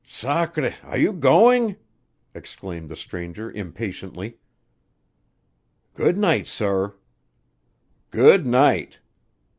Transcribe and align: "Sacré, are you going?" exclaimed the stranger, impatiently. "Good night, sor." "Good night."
"Sacré, 0.03 0.73
are 0.83 0.97
you 0.97 1.13
going?" 1.13 1.75
exclaimed 2.33 2.89
the 2.89 2.95
stranger, 2.95 3.51
impatiently. 3.51 4.39
"Good 5.93 6.17
night, 6.17 6.47
sor." 6.47 6.95
"Good 8.09 8.43
night." 8.47 8.97